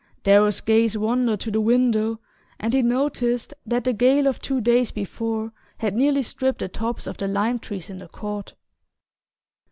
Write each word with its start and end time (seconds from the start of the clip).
Darrow's 0.23 0.61
gaze 0.61 0.97
wandered 0.97 1.41
to 1.41 1.51
the 1.51 1.61
window 1.61 2.19
and 2.59 2.73
he 2.73 2.81
noticed 2.81 3.53
that 3.67 3.83
the 3.83 3.93
gale 3.93 4.25
of 4.25 4.41
two 4.41 4.59
days 4.59 4.89
before 4.89 5.53
had 5.77 5.95
nearly 5.95 6.23
stripped 6.23 6.57
the 6.57 6.67
tops 6.67 7.05
of 7.05 7.17
the 7.17 7.27
lime 7.27 7.59
trees 7.59 7.87
in 7.87 7.99
the 7.99 8.07
court. 8.07 8.55